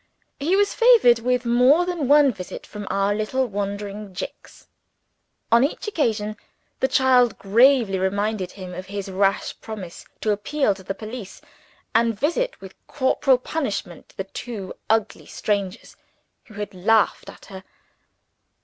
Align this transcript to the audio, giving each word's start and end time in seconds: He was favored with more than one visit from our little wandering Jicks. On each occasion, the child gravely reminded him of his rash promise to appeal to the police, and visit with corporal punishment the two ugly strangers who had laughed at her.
He 0.39 0.55
was 0.55 0.73
favored 0.73 1.19
with 1.19 1.45
more 1.45 1.85
than 1.85 2.07
one 2.07 2.33
visit 2.33 2.65
from 2.65 2.87
our 2.89 3.13
little 3.13 3.45
wandering 3.45 4.15
Jicks. 4.15 4.65
On 5.51 5.63
each 5.63 5.87
occasion, 5.87 6.37
the 6.79 6.87
child 6.87 7.37
gravely 7.37 7.99
reminded 7.99 8.53
him 8.53 8.73
of 8.73 8.87
his 8.87 9.11
rash 9.11 9.61
promise 9.61 10.03
to 10.21 10.31
appeal 10.31 10.73
to 10.73 10.81
the 10.81 10.95
police, 10.95 11.39
and 11.93 12.19
visit 12.19 12.59
with 12.59 12.73
corporal 12.87 13.37
punishment 13.37 14.15
the 14.17 14.23
two 14.23 14.73
ugly 14.89 15.27
strangers 15.27 15.95
who 16.45 16.55
had 16.55 16.73
laughed 16.73 17.29
at 17.29 17.45
her. 17.45 17.63